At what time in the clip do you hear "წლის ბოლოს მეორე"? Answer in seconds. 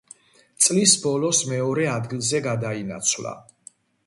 0.67-1.85